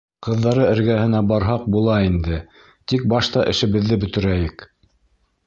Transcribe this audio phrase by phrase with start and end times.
[0.27, 2.41] —Ҡыҙҙары эргәһенә барһаҡ була инде,
[2.93, 4.67] тик башта эшебеҙҙе бөтөрәйек.